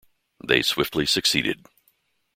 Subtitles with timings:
[0.43, 1.67] They swiftly succeeded.